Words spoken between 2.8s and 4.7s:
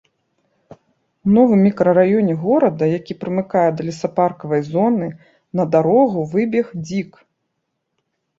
які прымыкае да лесапаркавай